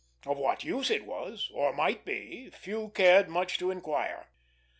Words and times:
Of 0.25 0.35
what 0.39 0.63
use 0.63 0.89
it 0.89 1.05
was, 1.05 1.51
or 1.53 1.73
might 1.73 2.05
be, 2.05 2.49
few 2.49 2.89
cared 2.89 3.29
much 3.29 3.59
to 3.59 3.69
inquire. 3.69 4.29